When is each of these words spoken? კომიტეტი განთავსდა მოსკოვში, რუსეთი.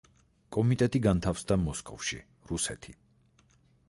კომიტეტი 0.55 1.01
განთავსდა 1.05 1.57
მოსკოვში, 1.65 2.19
რუსეთი. 2.53 2.95